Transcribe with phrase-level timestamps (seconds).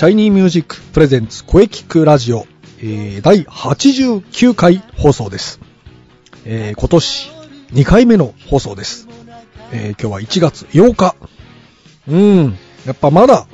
[0.00, 2.46] シャイニーミュージックプレゼンツ声キクラジオ、
[2.78, 5.60] えー、第89回放送です。
[6.46, 7.30] えー、今年
[7.72, 9.08] 2回目の放送です。
[9.72, 11.16] えー、今日は1月8日。
[12.08, 13.46] うん、やっぱまだ、や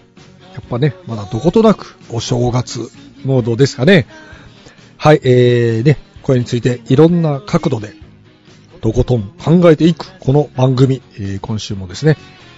[0.60, 2.92] っぱね、まだどことなくお正月
[3.24, 4.06] モードですかね。
[4.98, 7.92] はい、えー、ね、声についていろんな角度で、
[8.83, 12.16] とことん考えていくこの番組、えー、今週もですね、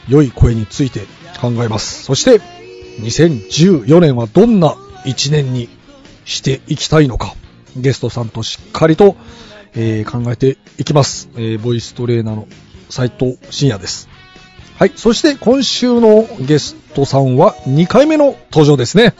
[0.08, 1.06] 良い声について
[1.40, 2.02] 考えます。
[2.02, 2.57] そして、
[2.98, 5.68] 2014年はどんな1年に
[6.24, 7.34] していきたいのか、
[7.76, 9.16] ゲストさんとしっかりと、
[9.74, 11.28] えー、考えていきます。
[11.36, 12.48] えー、ボイストレーナーの
[12.90, 14.08] 斉藤慎也です。
[14.78, 14.92] はい。
[14.94, 19.14] そして今週のゲストさんは2回目の登場ですね。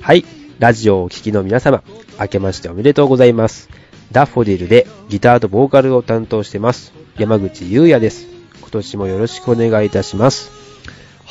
[0.00, 0.24] はい。
[0.58, 1.82] ラジオをお聴きの皆様、
[2.20, 3.68] 明けましておめでとうございます。
[4.12, 6.92] ダッフォディルでギターとボーカルを担当してます。
[7.18, 8.26] 山口優也です。
[8.60, 10.61] 今年もよろしくお願いいたします。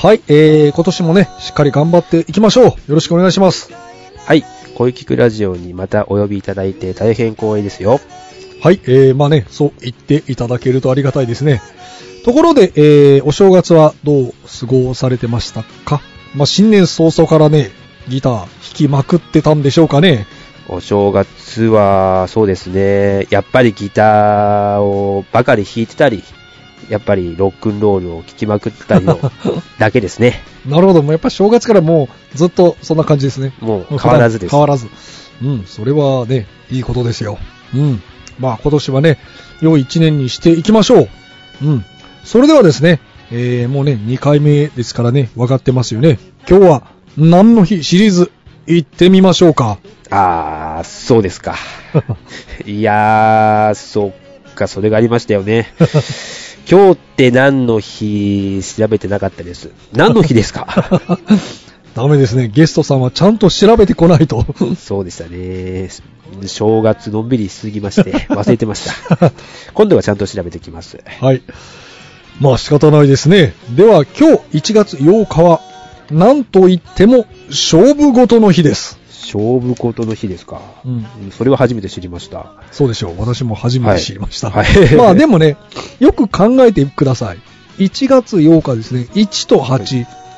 [0.01, 2.65] はい、えー、今年もね、しっかり頑張っていきましょう。
[2.65, 3.71] よろしくお願いします。
[4.25, 7.99] はい、声聞くラジオにまたお呼びいただいて大変光栄ですよ。
[8.63, 11.61] はい、えー、まあね、そう言っていただけるとありがたいですね。
[12.25, 16.01] ところで、えー、お正月はどう過ごされてましたか？
[16.33, 17.69] まあ、新年早々からね、
[18.09, 20.25] ギター弾きまくってたんでしょうかね。
[20.67, 26.23] お正月は、そうですね、やっぱりギターをばかり弾いてたり、
[26.89, 29.19] やっぱりロックンロールを聴きまくったりの
[29.79, 30.41] だけですね。
[30.65, 31.01] なるほど。
[31.01, 33.53] もうやっぱ正月からもうずっとそんな感じですね。
[33.59, 34.51] もう変わらずです。
[34.51, 34.87] 変わらず。
[35.43, 37.37] うん、それはね、いいことですよ。
[37.73, 38.01] うん。
[38.39, 39.17] まあ今年はね、
[39.61, 41.09] 良い一年にしていきましょう。
[41.63, 41.85] うん。
[42.23, 42.99] それではですね、
[43.31, 46.19] えー、もうね、2回目ですからね、分かってますよね。
[46.47, 46.83] 今日は
[47.17, 48.31] 何の日シリーズ
[48.67, 49.79] 行ってみましょうか。
[50.09, 51.55] あー、そうですか。
[52.65, 54.13] いやー、そ
[54.49, 55.73] っか、それがありましたよね。
[56.71, 59.71] 今日って何の日調べてなかったです。
[59.91, 61.01] 何の日ですか？
[61.93, 62.47] ダメですね。
[62.47, 64.45] ゲストさんはちゃんと調べてこないと。
[64.79, 65.89] そうでしたね。
[66.47, 69.33] 正月のんびりしすぎまして、 忘れてました。
[69.73, 70.99] 今度はちゃんと調べてきます。
[71.19, 71.41] はい。
[72.39, 73.53] まあ仕方ないですね。
[73.75, 75.59] では今日1月8日は、
[76.09, 78.97] なんといっても勝負事の日です。
[79.21, 80.61] 勝負事の日ですか。
[80.85, 81.31] うん。
[81.31, 82.53] それは初めて知りました。
[82.71, 83.15] そうでしょう。
[83.19, 84.49] 私も初めて知りました。
[84.49, 84.65] はい。
[84.65, 85.57] はい、 まあでもね、
[85.99, 87.39] よく考えてください。
[87.77, 89.77] 1月8日ですね、1と8、は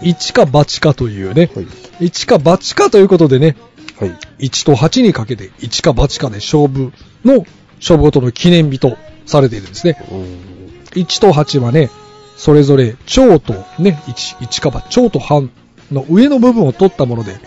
[0.02, 1.66] い、1か8かというね、はい、
[2.06, 3.56] 1か8かということでね、
[4.00, 6.94] はい、1と8にかけて1か8かで勝負
[7.26, 7.46] の
[7.78, 9.98] 勝負事の記念日とされているんですね。
[10.92, 11.90] 1と8はね、
[12.38, 15.50] それぞれ蝶とね、1、1か8、蝶と半
[15.92, 17.38] の上の部分を取ったもので、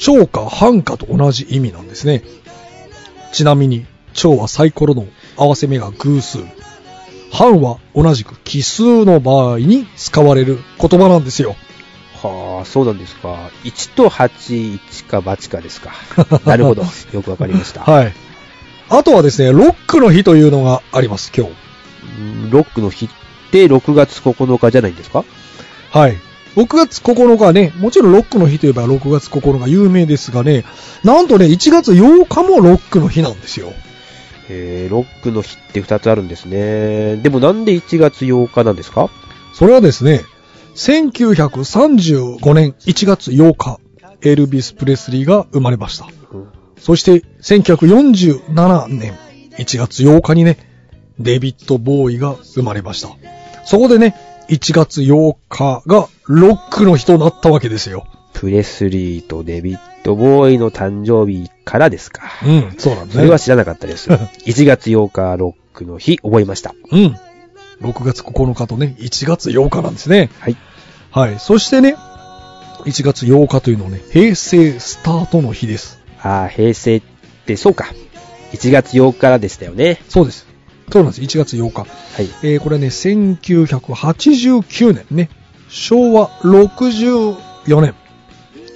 [0.00, 2.24] 蝶か半かと同じ意味なんですね。
[3.32, 5.06] ちなみに、蝶はサイコロの
[5.36, 6.38] 合わせ目が偶数。
[7.32, 11.54] 半は同じく奇数の場合に使われる言葉なんですよ。
[12.22, 13.50] はあ、そうなんですか。
[13.64, 15.92] 1と8、1か8かですか。
[16.44, 16.82] なるほど。
[17.12, 17.82] よくわかりました。
[17.82, 18.12] はい。
[18.88, 21.52] あとはですね、ロックの日というのがあります、今日。
[22.50, 23.08] ロックの日っ
[23.52, 25.24] て6月9日じゃないんですか？
[25.92, 26.16] はい。
[26.56, 30.64] 6月9日はね、もちろんロックの日といえば6月9日有名ですがね、
[31.04, 33.72] なんとね、1月8日もロックの日なんですよ。
[34.48, 37.16] えー、ロックの日って2つあるんですね。
[37.16, 39.10] でもなんで1月8日なんですか？
[39.54, 40.22] それはですね、
[40.74, 43.78] 1935年1月8日、
[44.22, 46.08] エルビス・プレスリーが生まれました。
[46.32, 49.16] うん、そして、1947年
[49.58, 50.58] 1月8日にね、
[51.18, 53.10] デビッド・ボーイが生まれました。
[53.64, 54.16] そこでね、
[54.50, 58.04] 1月8日がロックの日となったわけですよ。
[58.32, 62.22] プレスリーとデビッド・ボーイの誕生日からですか。
[62.44, 63.20] うん、そうなんですね。
[63.22, 64.10] それは知らなかったです。
[64.46, 66.74] 1月8日ロックの日、覚えました。
[66.90, 67.16] うん。
[67.80, 70.30] 6月9日とね、1月8日なんですね。
[70.40, 70.56] はい。
[71.12, 71.38] はい。
[71.38, 71.94] そしてね、
[72.86, 76.00] 1月8日というのはね、平成スタートの日です。
[76.20, 77.02] ああ、平成っ
[77.46, 77.94] てそうか。
[78.52, 80.02] 1月8日からでしたよね。
[80.08, 80.49] そうです。
[80.90, 81.22] そうなんです。
[81.22, 81.80] 1月8日。
[81.80, 81.86] は
[82.22, 82.28] い。
[82.42, 85.30] えー、これね、1989年ね、
[85.68, 87.94] 昭和64年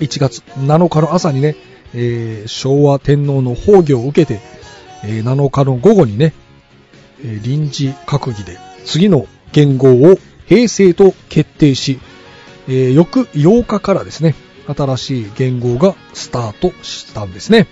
[0.01, 1.57] 1月7日の朝にね、
[1.93, 4.41] えー、昭和天皇の崩御を受けて、
[5.05, 6.33] えー、7日の午後にね、
[7.25, 12.01] えー臨時閣議で次の元号を平成と決定し、
[12.69, 14.35] えー翌8日からですね、
[14.67, 17.67] 新しい元号がスタートしたんですね。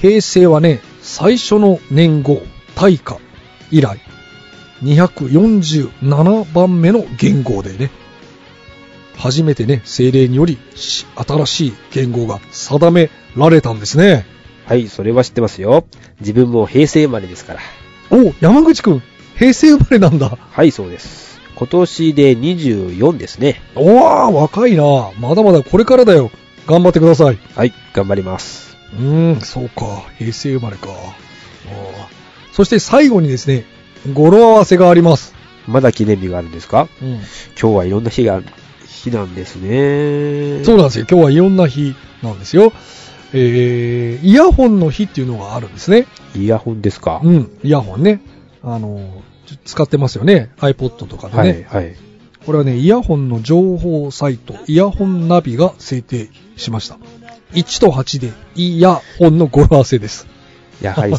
[0.00, 2.42] 平成はね、最初の年号、
[2.74, 3.18] 大化
[3.70, 3.98] 以来、
[4.82, 7.90] 247番目の元号でね、
[9.16, 14.26] 初めてね、精霊によりし新しい元号が定められたんですね。
[14.66, 15.84] はい、それは知ってますよ。
[16.20, 17.60] 自分も平成生まれですから。
[18.10, 19.02] お山口くん、
[19.36, 20.36] 平成生まれなんだ。
[20.50, 21.40] はい、そうです。
[21.54, 23.60] 今年で24ですね。
[23.74, 25.12] おわー、若いな。
[25.20, 26.30] まだまだこれからだよ。
[26.66, 27.38] 頑張ってください。
[27.54, 28.76] はい、頑張ります。
[28.94, 30.04] うーん、そうか。
[30.18, 30.88] 平成生まれか。
[30.88, 32.21] あー
[32.52, 33.64] そして最後にですね、
[34.12, 35.34] 語呂合わせがあります。
[35.66, 36.88] まだ記念日があるんですか？
[37.00, 37.08] うん。
[37.10, 37.22] 今
[37.56, 38.42] 日はいろんな日が、
[38.86, 40.64] 日なんですね。
[40.64, 41.06] そうなんですよ。
[41.10, 42.72] 今日はいろんな日なんですよ。
[43.32, 46.06] えー、イヤホンの日っていうのがあるんですね。
[46.36, 48.20] イヤホンですか、うん、イヤホンね。
[48.62, 50.50] あの、ち使ってますよね。
[50.58, 51.66] iPod とかでね。
[51.68, 51.96] はい、はい。
[52.44, 56.98] これはね、イヤホンの情報サイト、イヤホンナビが制定しました。
[57.52, 60.26] 1と8で、イヤホンの語呂合わせです。
[60.82, 61.14] やはり、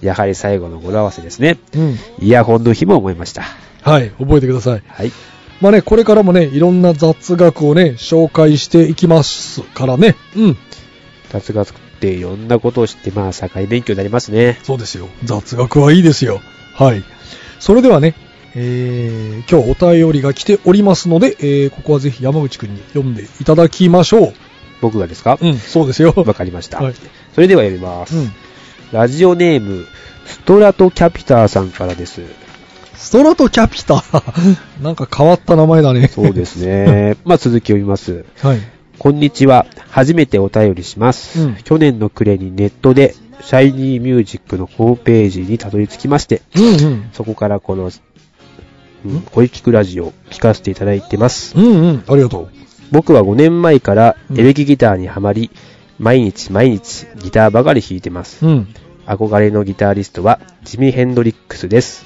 [0.00, 1.58] やはり最後の語呂合わせですね。
[1.74, 1.98] うん。
[2.20, 3.42] イヤホンの日も思いました。
[3.82, 4.82] はい、覚えてください。
[4.86, 5.12] はい。
[5.60, 10.16] まあね、これからもね、いろんな雑学をね、紹介していきますからね。
[10.36, 10.56] うん。
[11.30, 14.58] 雑学っていろんなことを知って、まあ、社会勉強になりますね。
[14.64, 15.08] そうですよ。
[15.24, 16.40] 雑学はいいですよ。
[16.74, 17.02] はい。
[17.58, 18.14] それではね、
[18.54, 24.34] えー、今日お便りが来ておりますので、えー、ここはぜひ山口くんに読んでいただきましょう。
[24.80, 25.38] 僕がですか？
[25.40, 26.12] うん、そうですよ。
[26.16, 26.82] わかりました。
[26.82, 26.94] はい。
[27.34, 28.16] それでは読みます。
[28.16, 28.32] うん。
[28.92, 29.84] ラジオネーム、
[30.26, 32.22] ストラトキャピターさんからです。
[32.94, 34.56] ストラトキャピター？
[34.82, 36.08] なんか変わった名前だね。
[36.08, 37.16] そうですね。
[37.26, 38.24] まあ、続き読みます。
[38.40, 38.60] はい。
[38.98, 39.66] こんにちは。
[39.90, 41.40] 初めてお便りします。
[41.40, 47.04] うん去年の暮れにネットで、シャイニーミュージックのホームページにたどり着きまして、うんうん。
[47.12, 47.90] そこからこの、
[49.04, 51.54] うん、声聞くラジオを聞かせていただいてます。
[51.56, 52.04] うんうん。
[52.06, 52.48] ありがと
[52.92, 55.50] 僕は5年前からうんエレキギターにはまり、
[55.98, 58.44] 毎日毎日ギターばかり弾いてます。
[58.44, 58.48] う。
[58.48, 58.68] うん。
[59.06, 62.04] 憧れのギタリストはジミ・ヘンドリックスです。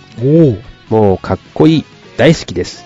[0.88, 1.84] もうかっこいい。
[2.16, 2.84] 大好きです。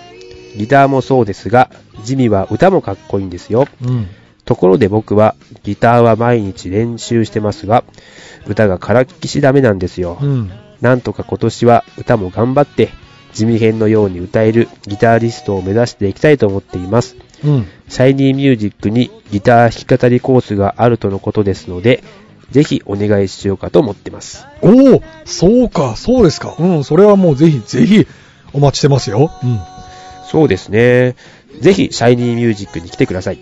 [0.55, 1.69] ギターもそうですが、
[2.03, 3.67] ジミは歌もかっこいいんですよ。
[3.83, 4.07] うん。
[4.45, 7.83] ところで僕はギターは毎日練習してますが、
[8.47, 10.17] 歌がからっきしダメなんですよ。
[10.21, 10.51] うん。
[10.81, 12.89] なんとか今年は歌も頑張って、
[13.33, 17.17] 地味編のように歌えるギタリストを目指していきたいと思っています。
[17.45, 17.67] うん。
[17.87, 22.03] シャイニーミュージックにギター弾き語りコースがあるとのことですので、
[22.51, 24.45] ぜひお願いしようかと思ってます。
[24.61, 26.55] おー、そうか、そうですか。
[26.59, 28.07] うん、それはもうぜひぜひ
[28.53, 29.31] お待ちしてますよ。
[29.43, 29.59] うん。
[30.29, 31.15] そうですね。
[31.59, 33.39] ぜひシャイニーミュージックに来てください。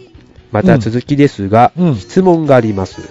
[0.52, 3.02] また続きですが、うんうん質問があります。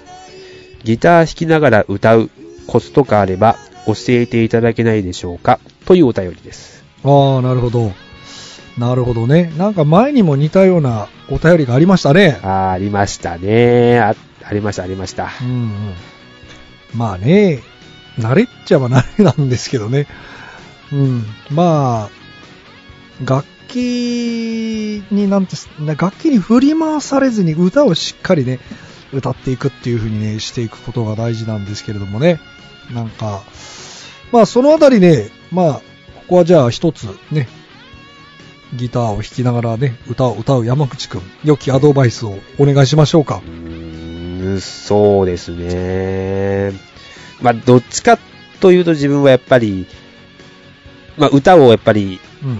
[0.83, 2.29] ギター弾きながら歌う
[2.67, 5.59] コツとかあれば教えていただけないでしょうか？
[5.85, 6.83] というお便りです。
[7.03, 7.91] ああ、なるほど。
[8.77, 9.53] なるほどね。
[9.57, 12.39] なんか前にも似たようなお便りがありましたね。
[12.41, 13.99] あーありましたね。
[13.99, 15.29] あありました、ありました。
[15.41, 15.93] うんうん。
[16.95, 17.61] まあね、
[18.17, 20.07] 慣れっちゃは慣れなんですけどね。
[20.91, 21.25] うん。
[21.51, 22.09] まあ、
[23.25, 25.55] 楽器になんて、
[25.85, 28.59] 楽器に振り回されずに歌をしっかりね、
[29.11, 32.39] 歌っていくっていう風にね、していくことが大事なんですけれどもね。
[32.91, 33.43] なんか、
[34.31, 35.81] まあそのあたりね、まあ、こ
[36.27, 37.47] こはじゃあ一つね、
[38.75, 43.49] ギターを弾きながらね、歌を歌う山口くん、良きアドバイスをお願いしましょうかう。
[43.49, 46.71] ーん、そうですね。
[47.41, 48.17] まあ、どっちか
[48.59, 49.87] というと自分はやっぱり、
[51.17, 52.59] まあ、歌をやっぱりうん。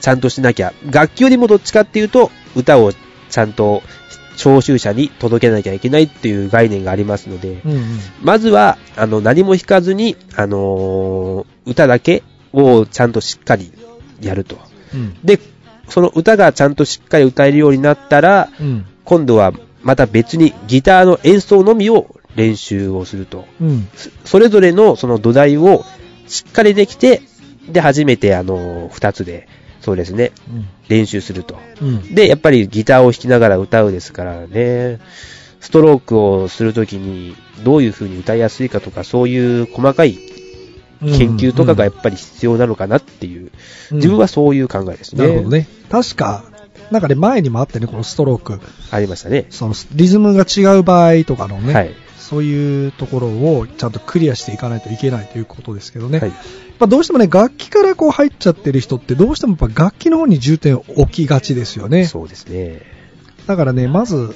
[0.00, 3.82] ちゃんとしなきゃ、楽器よりもどっちかっていうと、歌をちゃんと
[4.36, 7.98] 聴衆者に届けなきゃいけないっていう概念がありますので、うんうん。
[8.22, 13.72] まずは、あの、何も弾かずに、あのー歌だけをちゃんとしっかり
[14.20, 14.56] やると。
[14.94, 15.16] うん。
[15.24, 15.38] で、
[15.88, 18.86] その歌がちゃんとしっかり歌えるようになったら、うん。
[19.04, 19.52] 今度は
[19.82, 23.46] また別にギターの演奏のみを練習をすると。
[23.60, 23.88] うん。
[23.94, 25.84] そそれぞれのその土台を
[26.26, 27.22] しっかりできて、
[27.68, 29.48] で、初めてあの、二つで、
[29.80, 30.32] そうですね、
[30.88, 31.58] 練習すると。
[31.80, 32.14] うん。
[32.14, 34.98] で、やっぱりギターを弾きながら歌うですからね、
[35.60, 40.18] ストロークをするときにどういう風に歌いやすいかとか、そういう細かい
[41.00, 43.50] 研究とかがやっぱり必要なのかなっていう、うん
[43.92, 45.26] 自分はそういう考えですね。
[45.26, 45.68] なるほどね。
[45.88, 46.44] 確か、
[46.90, 48.60] なんかね、前にもあってね、このストローク。
[48.90, 49.46] ありましたね。
[49.50, 51.94] その、リズムが違う場合とかのね、はい。
[52.18, 56.18] そういうところをちゃんとクリアしていかないといけないということですけどね。
[56.18, 56.30] はい。
[56.30, 56.36] ま
[56.80, 62.06] あどうしてもね、楽器からこう入っちゃってる人って、どうしてもやっぱ楽器の方に重点を置きがちですよね。
[62.06, 62.82] そうですね。
[63.46, 64.34] だからね、まず、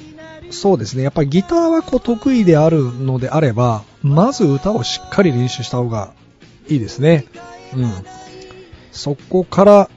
[0.51, 6.13] そうですね、やっぱりギターはこう得意であるのであれば、まず歌をしっかり練習した方が
[6.67, 7.25] いいですね。
[7.75, 7.91] うん。
[8.91, 9.89] そこから、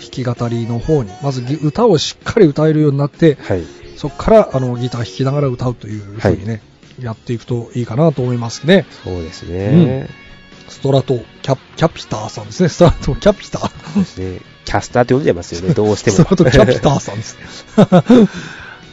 [0.00, 3.64] 弾き語りの方に、まずぎ歌をしっかり歌えるようになって、はい。
[3.96, 6.60] そこからあのギター弾きながら歌うという風にね、
[7.00, 8.86] やっていくといいかなと思いますね。
[9.04, 10.08] そうですね。
[10.68, 12.68] ストラトキャ、キャピターさんですね。
[12.68, 13.98] ストラトキャピター。
[13.98, 14.40] ですね。
[14.64, 16.16] キャスターって呼んじゃいますよね、 どうしても。
[16.16, 18.28] ストラトキャピターさんですね。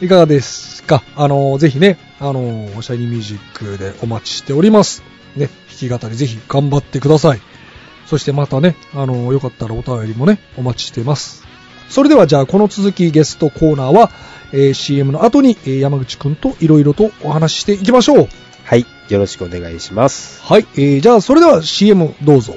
[0.02, 1.02] いかがですか？
[1.16, 5.02] あの、ぜひね、あの、シャイニーミュージックでお待ちしております。
[5.36, 7.40] ね、弾き語りぜひ頑張ってください。
[8.06, 11.44] そしてまたね、あの、よかったらお便りもね、お待ちしています。
[11.88, 14.10] それではじゃあこの続きゲストコーナーは、
[14.52, 18.28] えー CM の後に、えー山口くんといろいろとお話ししていきましょう。
[18.64, 18.86] はい。
[19.08, 20.42] よろしくお願いします。
[20.42, 22.56] はい、えーじゃあそれでは CM どうぞ。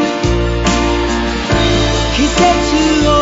[2.41, 3.20] get to.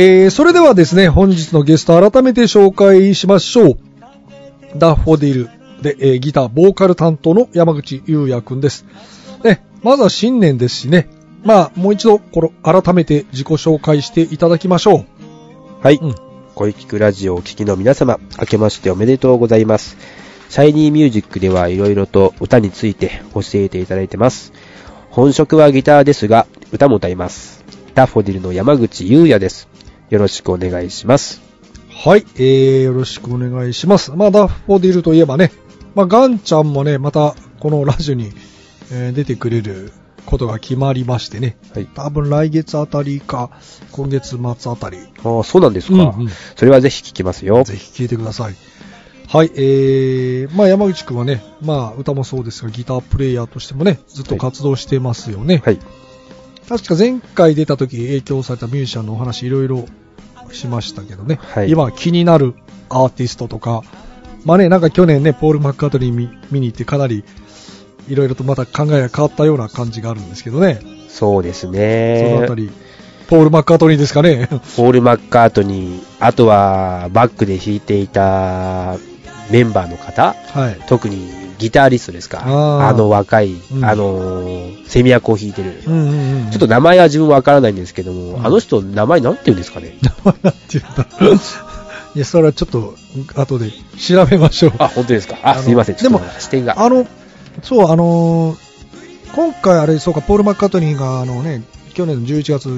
[0.00, 3.78] えー、それではですね、本日のゲスト改めて紹介しましょう。
[4.76, 5.50] ダッフォディル
[5.82, 8.84] で、えーギター、ボーカル担当の山口優也くんです。
[9.42, 11.08] ね、まずは新年ですしね、
[11.42, 15.06] まあ、もう一度、この、改めて自己紹介していただきましょう。
[15.82, 15.96] はい。
[16.00, 16.14] うん
[16.54, 19.96] 声聞くラジオをお聞きの皆様、明けましておめでとうございます。
[20.48, 24.52] シャイニーミュージックではいろいろと歌について教えていただいてます。
[25.10, 27.64] 本職はギターですが、歌も歌います。
[27.94, 29.68] ダッフォディルの山口優也です。
[30.10, 31.42] よろしくお願いします。
[31.90, 34.12] はい、えー、よろしくお願いします。
[34.12, 35.52] まあ、ダッフォディルといえばね、
[35.94, 38.32] まあ、ガンちゃんもね、また、このラジオに、
[38.90, 39.92] えー出てくれる
[40.24, 41.86] ことが決まりましてね、はい。
[41.86, 43.50] 多分来月あたりか、
[43.92, 47.64] 今月末あたり、ああ、そうなんですか、うんうんそれはぜひ聞きますよ。
[47.64, 48.54] ぜひ聴いてください。
[49.26, 55.60] はい、えー、まあ山口くんはね、まあ歌もそうですが、ギタープレイヤーとしてもね、ずっと活動してますよね。
[55.64, 55.78] はい。
[56.68, 59.86] 確か前回出た時影響されたミュージシャンのお話いろいろ
[60.52, 62.54] しましたけどね、はい今気になる
[62.90, 63.82] アーティストとか、
[64.44, 67.24] まあね、なんか去年ね、ポール・マッカートニー見見に行ってかなり
[68.08, 72.54] いろいろとまた考えが変わったような感じがあるんですけどね、そうですそのねあた。
[72.54, 72.70] り、
[73.28, 74.48] ポール・マッカートニーですかね。
[74.48, 78.96] ポール・マッカートニー、あとはバックで弾いていた
[79.50, 80.80] メンバーの方、はい。
[80.86, 82.42] 特にギタリストですか。
[82.44, 85.82] あの若い、うんあのーセミアコを弾いてる。
[85.86, 86.50] うんうんうん。
[86.50, 89.98] ちょっと名前は自分わからないんですけども、うんあの人名前なんて言うんですかね？
[90.24, 91.34] なんて言うんだろう。
[92.16, 92.94] いや、それはちょっと、
[93.34, 94.72] 後で調べましょう。
[94.78, 95.36] あ、本当ですか？
[95.42, 95.96] あ、あのすいません。
[95.96, 96.82] でも視点が。
[96.82, 97.06] あの、
[97.62, 98.68] そう、あのー
[99.34, 101.62] 今回あれ、そうか、ポール・マッカートニーが、あのね、
[101.92, 102.68] 去年の11月、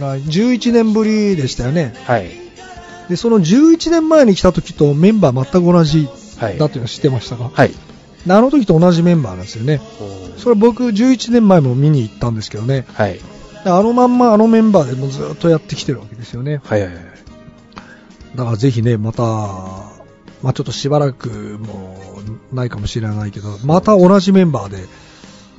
[0.00, 1.94] 来11年ぶりでしたよね。
[2.06, 2.30] はい。
[3.08, 6.08] で、その11年前に来た時とメンバー全く同じ
[6.38, 6.58] はい。
[6.58, 7.68] だっていうの知ってましたか、はい。
[7.68, 7.74] で
[8.32, 9.80] あの時と同じメンバーなんですよね。
[10.38, 12.86] それ僕11年前も見に行ったんですけどね。
[12.94, 13.20] はい。
[13.64, 16.60] であのまんまあのメンバーでもうずっとやってきてるわけですよね。
[16.64, 17.04] はいはいはい。
[18.34, 19.22] だからぜひね、また、
[20.42, 21.96] まあちょっとしばらくも
[22.52, 24.86] うないかもしれないけど、また同じメンバーで、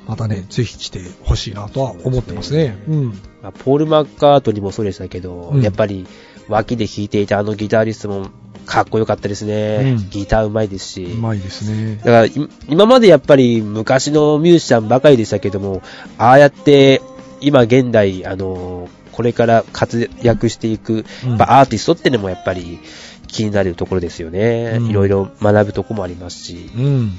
[0.08, 2.78] またね、ぜひ来てほしいなとは思ってますね。
[2.88, 3.06] うん。
[3.42, 6.06] まあポール・マッカートニーもそうでしたけど、うんやっぱり
[6.48, 8.30] 脇で弾いていたあのギタリストも
[8.66, 9.96] かっこよかったですね。
[9.98, 11.04] うんギターうまいですし。
[11.06, 11.98] うまいですね。
[11.98, 12.32] だからい
[12.68, 15.82] 今までやっぱり昔のミュージシャンばかりでしたけども、
[16.18, 17.02] ああやって
[17.42, 21.06] 今現代、あの、これから活躍していく、
[21.40, 22.80] アーティストってのもやっぱり
[23.28, 24.78] 気になるところですよね。
[24.80, 26.70] うんいろいろ学ぶとこもありますし。
[26.76, 27.16] うん。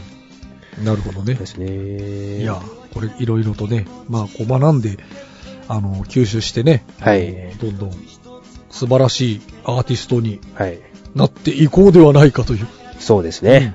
[0.85, 1.35] なるほどね。
[1.35, 2.43] ですね。
[2.43, 2.61] いや、
[2.93, 4.99] これいろいろとね、まあ、こう学んで、
[5.69, 7.93] あの、吸収してね、はいどんどん
[8.71, 10.79] 素晴らしいアーティストにはい。
[11.16, 12.66] なっていこうではないかという。
[12.99, 13.75] そうですね。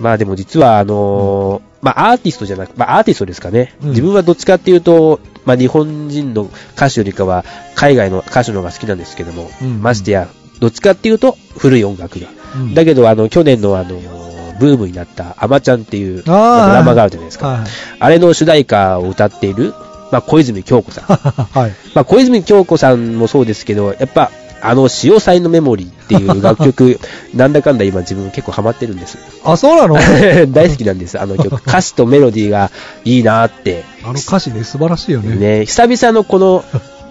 [0.00, 3.74] まあでも実はあのーまあアーティストじゃなく、まあアーティストですかね。
[3.82, 7.44] うん自分はどっちかっていうと、まあ日本人の歌手よりかは
[7.74, 10.28] 海外の歌手の方が好きなんですけども、うんましてや、
[10.60, 12.28] どっちかっていうと古い音楽が。
[12.56, 14.18] うんだけどあの去年のあのー
[14.58, 17.46] ブームになったアマちゃんっていうドラマがあるじゃないですか。
[17.48, 17.66] はい。
[18.00, 19.72] あれの主題歌を歌っている、
[20.10, 21.04] まあ小泉京子さん。
[21.06, 21.72] はい。
[21.94, 26.98] まあ、小泉京子さんもそうですけど、やっぱ、あの、潮祭のメモリーっていう楽曲、
[27.34, 29.18] なんだかんだ今自分結構ハマってるんです。
[29.44, 29.94] あ、そうなの？
[30.52, 31.56] 大好きなんです、あの曲。
[31.66, 32.70] 歌詞とメロディーが
[33.04, 33.84] いいなって。
[34.02, 35.36] あの歌詞ね、素晴らしいよね。
[35.36, 36.64] ね、久々のこの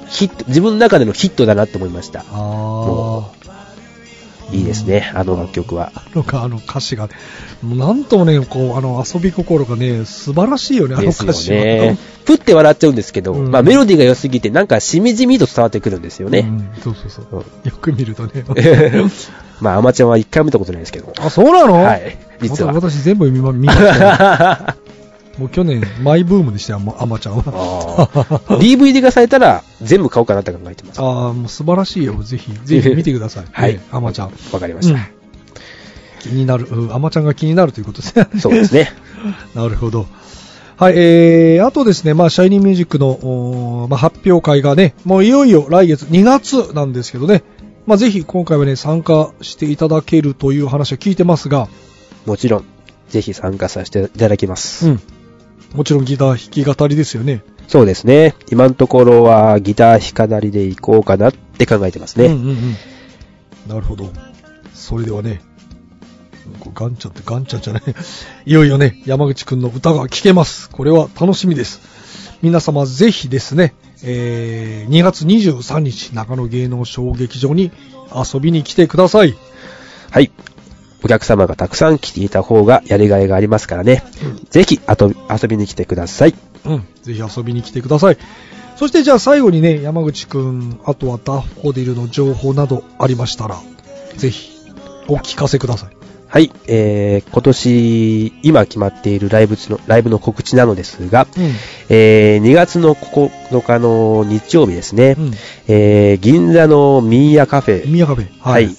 [0.08, 2.24] ヒット、自分の中でのヒットだなって思いました。
[2.32, 3.22] あ
[4.52, 5.92] いいですね、あの楽曲は。
[5.94, 6.04] あ。
[6.16, 7.10] なんかあの歌詞が、
[7.64, 11.58] なんともね、こう、あの遊び心がね、素晴らしいよね、あの歌詞は。
[11.58, 11.98] ね。
[12.26, 16.40] プって笑っちゃうんですけど、うんまあメロディーが良すぎて、なんかしみじみと伝わってくるんですよね。
[16.40, 17.26] うん、そうそうそう。
[17.32, 18.44] うんよく見るとね。
[19.60, 21.12] まあ、アマちゃんは一回も見たことないですけど。
[21.20, 21.84] あ、そうなの？
[21.84, 22.74] はい、実は。
[22.74, 24.76] 私全部見ま見ましたよ。
[25.38, 28.10] もう去年、マイブームでしたよ、もうアマちゃんは。
[28.60, 31.02] DVD 化されたら全部買おうかなって考えてます。
[31.02, 32.22] ああ、もう素晴らしいよ。
[32.24, 33.46] ぜひ、ぜひ見てください。
[33.52, 33.82] はいね。
[33.92, 34.32] アマちゃん。
[34.52, 34.96] わかりました。
[34.96, 35.18] うん
[36.20, 38.28] 気になる、うんアマちゃんが気になるということですね。
[38.40, 38.92] そうですね。
[39.54, 40.08] なるほど。
[40.78, 47.44] はい、えー、あとですね、まあ、シャイニーミュージックの、まあ、発表会がね、もういよいよ来月2月なんですけどね、
[47.88, 51.68] まあ、ぜひ今回はね、参加していただけるという話を聞いてますが、
[52.26, 52.66] もちろん、
[53.10, 54.90] ぜひ参加させていただきます。
[54.90, 55.02] うん。
[55.74, 57.42] もちろんギター弾き語りですよね。
[57.68, 58.36] そうですね。
[58.50, 62.26] 今のところはギター弾かなりでいこうかなって考えてますね。
[62.28, 62.76] うんうんうん。
[63.68, 64.10] なるほど。
[64.74, 65.42] それではね、
[66.74, 67.84] ガンちゃんってガンちゃんじゃない。
[68.46, 70.70] いよいよね、山口くんの歌が聴けます。
[70.70, 71.82] これは楽しみです。
[72.42, 77.72] 皆様ぜひですね、えー、2月23日、長野芸能小劇場に
[78.14, 79.36] 遊びに来てください。
[80.12, 80.32] はい。
[81.04, 84.04] お客様がたくさん来ていた方がやりがいがありますからね。
[84.50, 86.36] ぜひ遊び遊びに来てください。
[86.66, 88.18] うん、ぜひ遊びに来てください。
[88.76, 93.58] そしてじゃあ最後にね、山口くん、あとはダッフォディルの情報などありましたら、
[94.18, 94.52] ぜひ
[95.08, 95.98] お聞かせください。
[96.30, 96.52] はい。
[96.68, 101.52] えー、今年、今決まっているライブの、ライブの告知なのですが、うん。
[101.90, 105.16] えー、2月の9日の日曜日ですね。
[105.18, 105.32] うん。
[105.70, 107.90] えー、銀座のミーヤカフェ。
[107.90, 108.28] 宮カフェ。
[108.42, 108.76] はい。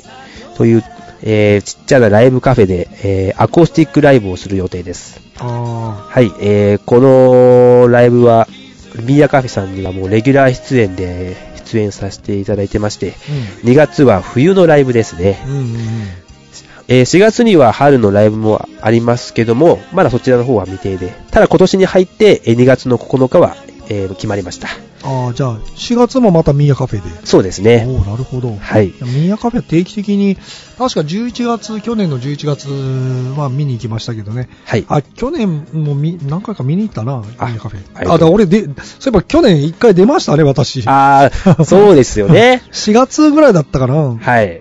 [0.57, 0.85] という、
[1.22, 5.20] えー、ちっちゃなライブカフェで、えー、アコースティックライブをする予定です。
[5.38, 6.33] あはい。
[6.40, 8.46] えー、このライブは、
[8.96, 13.14] ミーヤカフェさんにはもうレギュラー出演で出演させていただいてまして、
[13.62, 13.66] あ。
[13.66, 15.42] 2月は冬のライブですね。
[15.46, 15.52] うん。
[15.52, 15.78] うんうんうん。
[16.90, 23.57] えー4月には春のライブもありますけども、まだそちらの方は未定で、ただ今年に入って、えー2月の9日は、
[23.90, 24.68] えー決まりました。
[25.09, 27.27] ああ、じゃあ、4月もまたミーヤカフェで。
[27.27, 27.87] そうですね。
[27.88, 28.55] おおなるほど。
[28.55, 28.88] はい。
[28.88, 30.37] ミーヤカフェ定期的に、
[30.77, 32.68] 確か11月、去年の11月
[33.40, 34.51] は見に行きましたけどね。
[34.66, 34.85] はい。
[34.88, 38.11] あ、去年もみ何回か見に行ったな、ミあーヤカフェ。
[38.11, 38.73] ああ、だ俺で、そうい
[39.09, 40.83] えば去年1回出ましたね、私。
[40.85, 42.62] あー、そうですよね。
[42.73, 44.18] 4月ぐらいだったかな。
[44.21, 44.61] はい。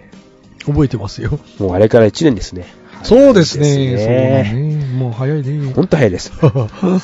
[0.66, 1.40] 覚えてますよ。
[1.60, 2.66] もうあれから1年ですね。
[3.04, 3.68] そうですね。
[3.68, 4.14] 早いそうだ
[4.54, 4.86] ね。
[4.98, 5.74] もう早いね。
[5.74, 6.32] ほんと早いです。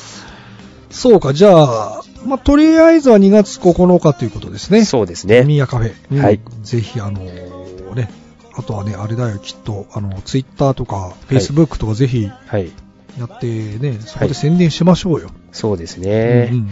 [0.90, 4.84] そうか、じゃあ、まあ、とりあえずは2月9日ということですね。
[4.84, 5.42] そうですね。
[5.44, 5.94] ミーヤカフェ。
[6.12, 8.10] うんはいぜひ、あのーね、
[8.54, 12.70] あとはね、あれだよ、きっと、あの、ツイッターとか、フェイスブックとかぜひはい。
[13.18, 15.30] やってね、そこで宣伝しましょうよ。
[15.52, 16.48] そうですね。
[16.50, 16.70] うんうん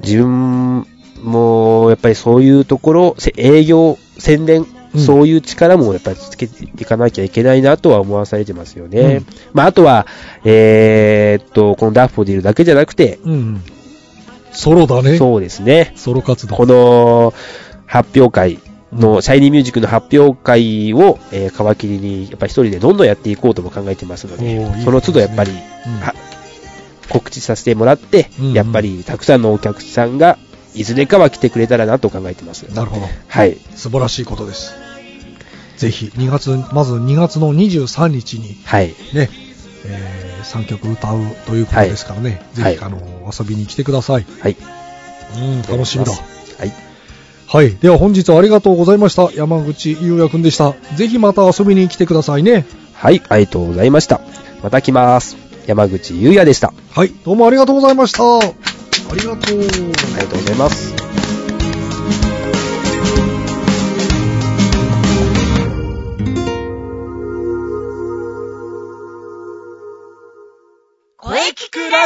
[0.00, 0.86] 自分
[1.24, 9.00] も、やっぱりそういうところ、せ営業、宣伝、うんそういう力もやっぱりつけていかなきゃいけないなとは思わされてますよね。
[9.00, 10.06] うんまあ、あとは、
[10.44, 13.62] えーっと、このダッフォディルだけじゃなくて、うんうん。
[14.52, 15.16] ソロだね。
[15.16, 15.92] そうですね。
[15.96, 16.56] ソロ活動。
[16.56, 17.34] この
[17.86, 18.58] 発表会
[18.92, 25.56] の、シャイニーミュージックの発表会を、えー皮切りに、やっぱり一人でどんどんやっていこうとも考えてますので、いいですねその都度やっぱり、うん
[26.00, 26.14] は
[27.08, 30.38] 告知させてもらって、うんうんやっぱりたくさんのお客さんが、
[30.74, 32.62] いずれかは来てくれたらなと考えてます。
[32.74, 33.06] なるほど。
[33.26, 33.56] はい。
[33.74, 34.74] 素晴らしいことです。
[35.76, 38.88] ぜひ2月、まず2月の23日にはい。
[39.14, 39.30] ね、
[39.86, 42.98] え3曲歌うということですからね、ぜひ、はいあの、
[43.38, 44.26] 遊びに来てください。
[44.40, 44.56] はい。
[45.36, 46.12] うん、楽しみだ。
[46.12, 46.18] は
[46.64, 46.72] い。
[47.46, 47.74] はい。
[47.76, 49.30] では本日はありがとうございました。
[49.32, 50.74] 山口優也くんでした。
[50.96, 52.66] ぜひまた遊びに来てくださいね。
[52.94, 54.20] はい、ありがとうございました。
[54.62, 55.36] また来ます。
[55.66, 56.68] 山口優也でした。
[56.68, 57.12] あはい。
[57.24, 58.22] どうもありがとうございました。
[58.22, 58.40] あ
[59.14, 59.60] りがとう。
[59.60, 61.07] りがとうございます。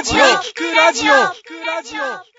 [0.00, 1.12] 声聞くラジオ。
[1.12, 2.32] 聞くラジオ。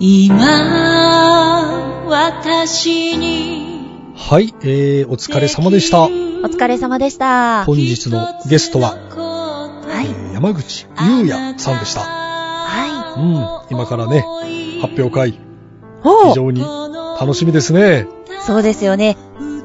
[0.00, 0.44] 今
[2.06, 3.33] 私に
[4.34, 4.52] はい。
[4.62, 6.06] えー、お疲れ様でした。
[6.06, 7.64] お疲れ様でした。
[7.66, 10.06] 本日のゲストは、はい。
[10.06, 12.00] えー山口優也さんでした。
[12.00, 13.76] はうん。
[13.76, 14.24] 今からね、
[14.82, 16.64] 発表会、非常に
[17.20, 18.08] 楽しみですね。
[18.44, 19.16] そうですよね。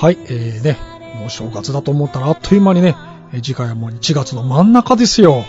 [0.00, 0.76] はい、えーね、
[1.18, 2.96] もう正月だと思ったらあっという間にね、
[3.32, 5.44] えー次回はもう1月の真ん中ですよ。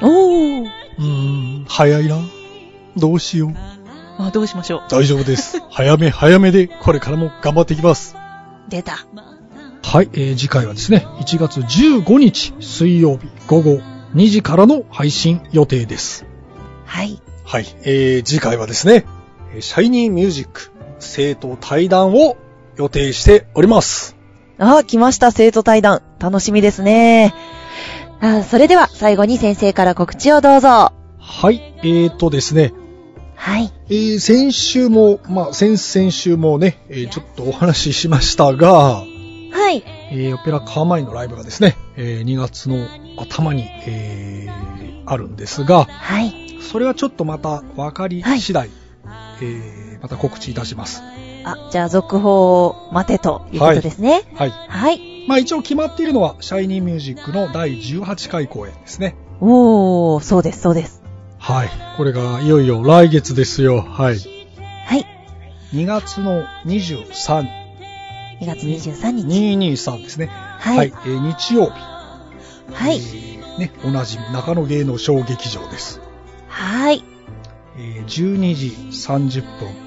[0.00, 0.64] おー。
[0.64, 2.16] うーん、早いな。
[2.96, 3.54] どうしよう。
[4.18, 4.82] あ、どうしましょう。
[4.88, 5.60] 大丈夫です。
[5.70, 8.16] 早め早めで、これからも頑張っていきます。
[8.70, 9.04] 出た。
[9.82, 13.80] はい、えー次回はですね、1月15日水曜日午後
[14.14, 16.24] 2時からの配信予定です。
[16.84, 17.20] はい。
[17.44, 19.04] はい、えー次回はですね、
[19.54, 22.36] えーシャイニーミュージック生徒対談を
[22.76, 24.16] 予定しております。
[24.58, 26.02] あ、来ました、生徒対談。
[26.18, 27.34] 楽しみですね。
[28.20, 30.92] あそれでは、最後に先生から告知をどうぞ。
[31.18, 32.72] はい、えーとですね、
[33.34, 33.72] はい。
[33.88, 39.04] えー先週も、まあ、先々週もね、えーちょっとお話ししましたが、は
[39.70, 39.82] い。
[40.12, 42.76] えーオペラカーマインのライブがですね、えー2月の
[43.16, 44.74] 頭に、えー
[45.06, 46.32] あるんですが、はい。
[46.62, 48.70] それはちょっとまた分かり次第、
[49.42, 51.02] えーまた告知いたします。
[51.44, 54.22] あ、じゃあ、続報を待てということですね。
[54.34, 54.50] はい。
[54.50, 55.26] はい。
[55.28, 59.14] まあ一応決まっているのは、シャイニーミュージックの第18回公演ですね。
[59.40, 61.02] おー、そうです、そうです。
[61.38, 61.68] はい。
[61.98, 63.82] これがいよいよ来月ですよ。
[63.82, 64.16] はい。
[64.86, 65.06] はい。
[65.74, 67.46] 2月の23、
[68.40, 69.26] 2月23日。
[69.26, 70.26] 223ですね。
[70.26, 70.86] はい。
[70.88, 71.93] えー日曜日。
[72.72, 72.96] はい。
[72.96, 76.00] えーね、おなじみ中野芸能小劇場です。
[76.48, 77.04] はい。
[77.78, 79.84] えー12時30分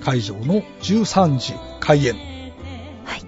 [0.00, 2.14] 会場の13時開演。
[3.04, 3.22] はい。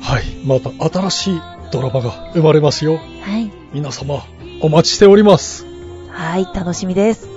[0.00, 0.24] はい。
[0.44, 2.96] また新しいドラマが生まれますよ。
[2.96, 3.50] はい。
[3.72, 4.24] 皆様、
[4.62, 5.66] お待ちしております。
[6.10, 7.28] はい、楽しみです。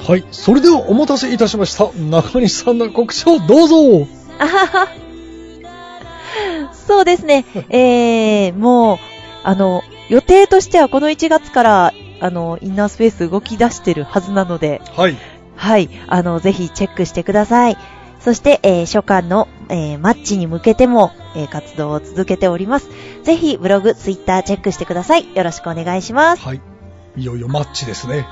[0.00, 0.24] はい。
[0.30, 1.90] それではお待たせいたしました。
[1.92, 4.06] 中西さんの告知をどうぞ。
[4.38, 4.88] あはは。
[6.86, 7.44] そうですね。
[7.70, 8.98] えー、もう、
[9.42, 15.16] あの、予定としてはこの1月から、あの、インナースペース動き出してるはずなので、はい。
[15.56, 17.76] はい、あの、ぜひチェックしてください。
[18.20, 22.88] そして、えー初夏の、えーマッチに向けても、えー活動を続けております。
[23.22, 25.34] ぜひ、ブログ、ツイッターチェックしてください。
[25.34, 26.42] よろしくお願いします。
[26.42, 26.60] はい。
[27.16, 28.26] いよいよマッチですね。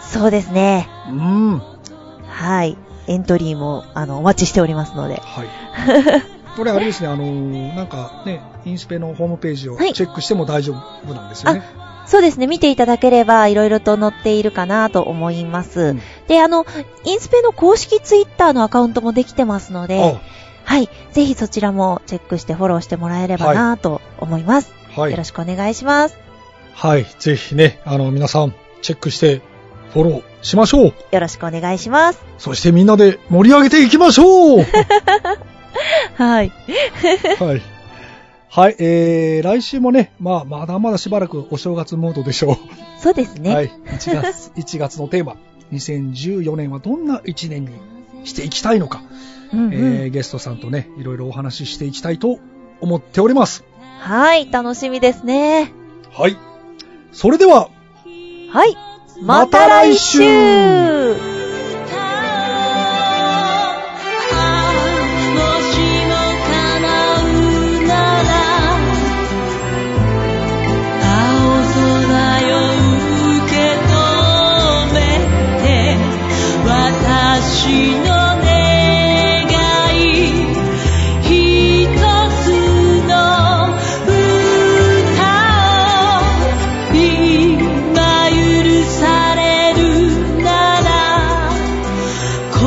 [0.00, 0.88] そうですね。
[1.08, 1.62] うん。
[2.28, 2.76] はい。
[3.06, 5.20] エントリーも、あの、お待ちしておりますので。
[5.24, 5.48] はい。
[6.58, 11.62] これあれですね、あのーなんかね、インスペのホームページをはいチェックしても大丈夫なんですよね。
[12.04, 15.80] そうですね、見ていただければ、いろいろと載っているかなと思います。
[15.80, 16.66] うんで、あの、
[17.04, 20.18] インスペの公式ツイッターのアカウントもできてますので、
[20.64, 20.88] はい。
[21.12, 24.72] ぜひそちらもチェックしてフォローしてもらえればなと思います。
[24.96, 25.24] あはいよろ。
[25.24, 26.18] しくお願いします。
[26.74, 27.06] はい。
[27.20, 29.42] ぜひね、あの、皆さん、チェックして、
[29.92, 30.94] フォローしましょう。
[31.12, 32.22] よろしくお願いします。
[32.36, 34.66] そしてみんなで盛り上げていきましょう
[36.14, 36.52] はい。
[37.38, 37.62] はい。
[38.50, 42.56] はい、えー、来週もね、まあ、まだまだしばらくお正月モードでしょう。
[42.98, 43.54] そうですね。
[43.54, 45.36] はい、1月、 1月のテーマ、
[45.72, 47.70] 2014年はどんな1年に
[48.24, 49.02] していきたいのか、
[49.52, 52.38] うんうんえーゲストさんとね、いろいろお話ししていきたいと
[52.80, 53.64] 思っております。
[54.00, 55.72] はい、楽しみですね。
[56.10, 56.36] はい。
[57.12, 57.70] それでは、
[58.50, 58.76] はい。
[59.20, 61.37] また来週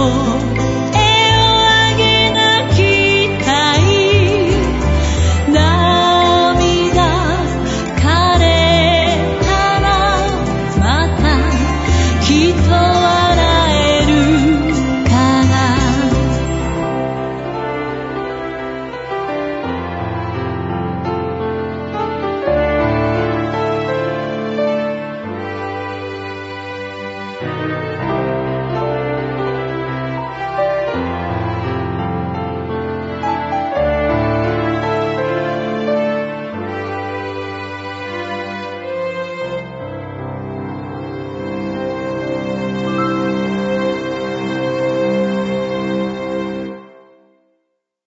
[0.01, 0.30] amor.